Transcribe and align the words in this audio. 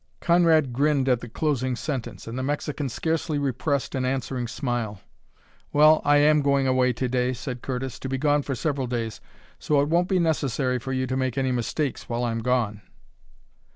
Conrad 0.19 0.73
grinned 0.73 1.07
at 1.07 1.19
the 1.19 1.29
closing 1.29 1.75
sentence, 1.75 2.25
and 2.25 2.35
the 2.35 2.41
Mexican 2.41 2.89
scarcely 2.89 3.37
repressed 3.37 3.93
an 3.93 4.03
answering 4.03 4.47
smile. 4.47 4.99
"Well, 5.71 6.01
I 6.03 6.17
am 6.17 6.41
going 6.41 6.65
away 6.65 6.91
to 6.91 7.07
day," 7.07 7.33
said 7.33 7.61
Curtis, 7.61 7.99
"to 7.99 8.09
be 8.09 8.17
gone 8.17 8.41
for 8.41 8.55
several 8.55 8.87
days. 8.87 9.21
So 9.59 9.79
it 9.79 9.89
won't 9.89 10.07
be 10.09 10.17
necessary 10.17 10.79
for 10.79 10.91
you 10.91 11.05
to 11.05 11.15
make 11.15 11.37
any 11.37 11.51
mistakes 11.51 12.09
while 12.09 12.23
I'm 12.23 12.39
gone." 12.39 12.81